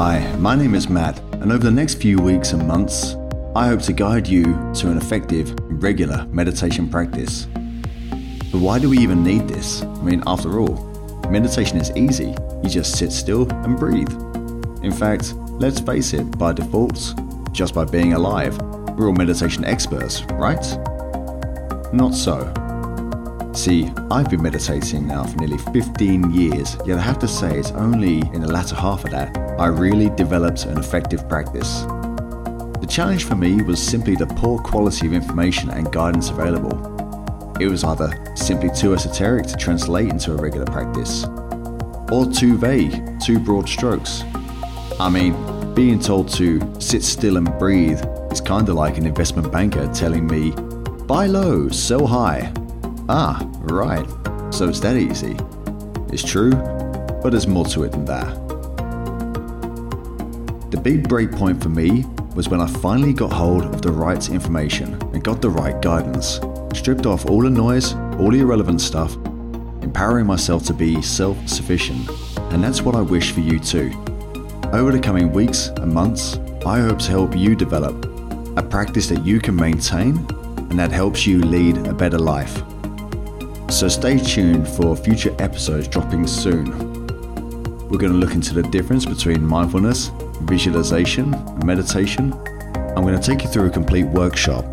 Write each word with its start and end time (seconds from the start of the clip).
Hi, 0.00 0.32
my 0.36 0.54
name 0.54 0.76
is 0.76 0.88
Matt, 0.88 1.18
and 1.32 1.50
over 1.50 1.64
the 1.64 1.72
next 1.72 1.96
few 1.96 2.20
weeks 2.20 2.52
and 2.52 2.64
months, 2.68 3.16
I 3.56 3.66
hope 3.66 3.82
to 3.82 3.92
guide 3.92 4.28
you 4.28 4.44
to 4.74 4.92
an 4.92 4.96
effective, 4.96 5.52
regular 5.60 6.24
meditation 6.26 6.88
practice. 6.88 7.46
But 8.52 8.60
why 8.60 8.78
do 8.78 8.90
we 8.90 8.98
even 8.98 9.24
need 9.24 9.48
this? 9.48 9.82
I 9.82 10.02
mean, 10.02 10.22
after 10.24 10.60
all, 10.60 10.76
meditation 11.28 11.78
is 11.78 11.90
easy. 11.96 12.32
You 12.62 12.70
just 12.70 12.96
sit 12.96 13.10
still 13.10 13.50
and 13.50 13.76
breathe. 13.76 14.12
In 14.84 14.92
fact, 14.92 15.34
let's 15.58 15.80
face 15.80 16.12
it, 16.12 16.38
by 16.38 16.52
default, 16.52 17.16
just 17.50 17.74
by 17.74 17.84
being 17.84 18.12
alive, 18.12 18.56
we're 18.96 19.08
all 19.08 19.14
meditation 19.14 19.64
experts, 19.64 20.22
right? 20.34 20.64
Not 21.92 22.14
so. 22.14 22.44
See, 23.52 23.90
I've 24.10 24.30
been 24.30 24.42
meditating 24.42 25.06
now 25.06 25.24
for 25.24 25.36
nearly 25.38 25.58
15 25.58 26.30
years, 26.32 26.76
yet 26.86 26.98
I 26.98 27.02
have 27.02 27.18
to 27.20 27.28
say 27.28 27.58
it's 27.58 27.72
only 27.72 28.18
in 28.32 28.40
the 28.40 28.52
latter 28.52 28.76
half 28.76 29.04
of 29.04 29.10
that 29.10 29.36
I 29.58 29.66
really 29.66 30.10
developed 30.10 30.66
an 30.66 30.78
effective 30.78 31.28
practice. 31.28 31.82
The 32.80 32.86
challenge 32.88 33.24
for 33.24 33.34
me 33.34 33.60
was 33.62 33.82
simply 33.82 34.14
the 34.14 34.26
poor 34.26 34.60
quality 34.60 35.06
of 35.08 35.12
information 35.12 35.70
and 35.70 35.90
guidance 35.90 36.30
available. 36.30 36.76
It 37.58 37.66
was 37.66 37.82
either 37.82 38.12
simply 38.36 38.70
too 38.70 38.94
esoteric 38.94 39.46
to 39.48 39.56
translate 39.56 40.10
into 40.10 40.32
a 40.32 40.36
regular 40.36 40.66
practice, 40.66 41.24
or 42.12 42.30
too 42.30 42.56
vague, 42.56 43.20
too 43.20 43.40
broad 43.40 43.68
strokes. 43.68 44.22
I 45.00 45.08
mean, 45.10 45.74
being 45.74 45.98
told 45.98 46.28
to 46.34 46.60
sit 46.80 47.02
still 47.02 47.36
and 47.36 47.58
breathe 47.58 48.00
is 48.30 48.40
kinda 48.40 48.72
like 48.72 48.98
an 48.98 49.06
investment 49.06 49.50
banker 49.50 49.88
telling 49.92 50.26
me, 50.26 50.52
buy 51.06 51.26
low, 51.26 51.68
sell 51.68 52.06
high. 52.06 52.52
Ah, 53.10 53.40
right, 53.60 54.06
so 54.52 54.68
it's 54.68 54.80
that 54.80 54.98
easy. 54.98 55.34
It's 56.12 56.22
true, 56.22 56.50
but 57.22 57.30
there's 57.30 57.46
more 57.46 57.64
to 57.64 57.84
it 57.84 57.92
than 57.92 58.04
that. 58.04 58.34
The 60.70 60.76
big 60.76 61.08
break 61.08 61.32
point 61.32 61.62
for 61.62 61.70
me 61.70 62.04
was 62.34 62.50
when 62.50 62.60
I 62.60 62.66
finally 62.66 63.14
got 63.14 63.32
hold 63.32 63.64
of 63.64 63.80
the 63.80 63.90
right 63.90 64.28
information 64.28 64.92
and 65.14 65.24
got 65.24 65.40
the 65.40 65.48
right 65.48 65.80
guidance, 65.80 66.38
stripped 66.74 67.06
off 67.06 67.24
all 67.30 67.40
the 67.40 67.48
noise, 67.48 67.94
all 67.94 68.30
the 68.30 68.40
irrelevant 68.40 68.82
stuff, 68.82 69.14
empowering 69.82 70.26
myself 70.26 70.64
to 70.64 70.74
be 70.74 71.00
self 71.00 71.48
sufficient. 71.48 72.10
And 72.52 72.62
that's 72.62 72.82
what 72.82 72.94
I 72.94 73.00
wish 73.00 73.32
for 73.32 73.40
you 73.40 73.58
too. 73.58 73.90
Over 74.74 74.92
the 74.92 75.00
coming 75.00 75.32
weeks 75.32 75.68
and 75.68 75.94
months, 75.94 76.36
I 76.66 76.80
hope 76.80 76.98
to 76.98 77.10
help 77.10 77.34
you 77.34 77.56
develop 77.56 78.04
a 78.58 78.62
practice 78.62 79.08
that 79.08 79.24
you 79.24 79.40
can 79.40 79.56
maintain 79.56 80.18
and 80.68 80.78
that 80.78 80.92
helps 80.92 81.26
you 81.26 81.40
lead 81.40 81.78
a 81.86 81.94
better 81.94 82.18
life. 82.18 82.62
So 83.78 83.86
stay 83.86 84.18
tuned 84.18 84.66
for 84.66 84.96
future 84.96 85.32
episodes 85.38 85.86
dropping 85.86 86.26
soon. 86.26 86.66
We're 87.88 87.98
going 87.98 88.10
to 88.10 88.18
look 88.18 88.32
into 88.32 88.52
the 88.52 88.64
difference 88.64 89.06
between 89.06 89.46
mindfulness 89.46 90.10
visualization, 90.40 91.30
meditation, 91.64 92.32
I'm 92.96 93.02
going 93.02 93.16
to 93.16 93.22
take 93.22 93.44
you 93.44 93.48
through 93.48 93.66
a 93.66 93.70
complete 93.70 94.02
workshop 94.02 94.64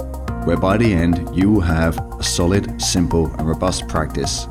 where 0.48 0.58
by 0.58 0.78
the 0.78 0.92
end 0.92 1.30
you 1.38 1.52
will 1.52 1.62
have 1.62 2.00
a 2.20 2.24
solid, 2.24 2.82
simple, 2.82 3.32
and 3.36 3.48
robust 3.48 3.88
practice 3.88 4.46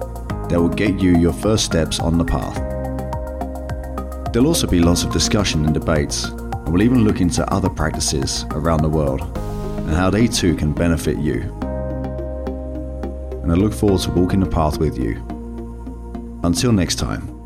that 0.48 0.60
will 0.60 0.68
get 0.68 1.00
you 1.00 1.18
your 1.18 1.32
first 1.32 1.64
steps 1.64 1.98
on 1.98 2.16
the 2.16 2.24
path. 2.24 2.54
There'll 4.32 4.46
also 4.46 4.68
be 4.68 4.78
lots 4.78 5.02
of 5.02 5.12
discussion 5.12 5.64
and 5.64 5.74
debates, 5.74 6.26
and 6.26 6.68
we'll 6.68 6.82
even 6.82 7.02
look 7.02 7.20
into 7.20 7.44
other 7.52 7.68
practices 7.68 8.44
around 8.52 8.82
the 8.82 8.88
world 8.88 9.20
and 9.78 9.90
how 9.90 10.10
they 10.10 10.28
too 10.28 10.54
can 10.54 10.72
benefit 10.72 11.18
you. 11.18 11.63
And 13.44 13.52
I 13.52 13.56
look 13.56 13.74
forward 13.74 14.00
to 14.00 14.10
walking 14.10 14.40
the 14.40 14.46
path 14.46 14.78
with 14.78 14.98
you. 14.98 15.16
Until 16.44 16.72
next 16.72 16.94
time. 16.96 17.43